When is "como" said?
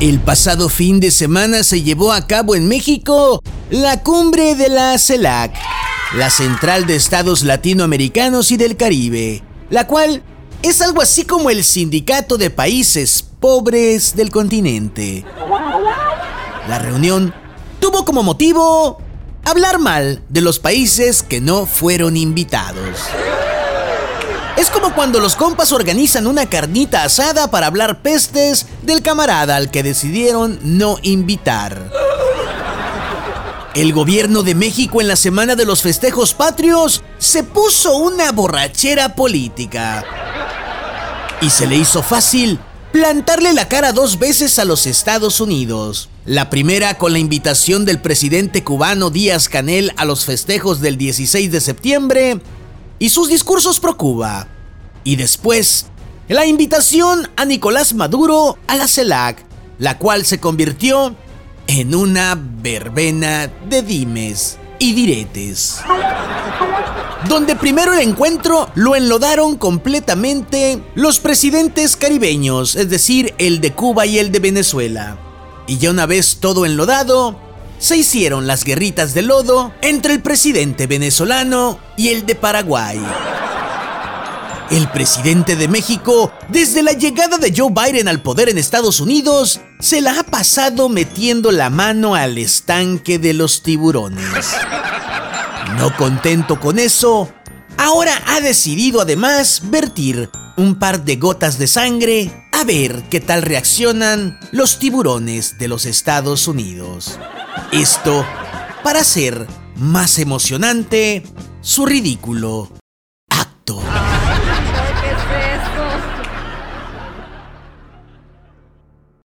11.24-11.50, 18.04-18.22, 24.70-24.92